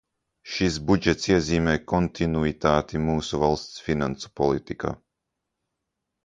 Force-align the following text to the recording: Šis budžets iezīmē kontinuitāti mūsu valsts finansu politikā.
Šis 0.51 0.77
budžets 0.91 1.27
iezīmē 1.31 1.75
kontinuitāti 1.91 3.03
mūsu 3.11 3.43
valsts 3.45 3.85
finansu 3.89 4.33
politikā. 4.43 4.95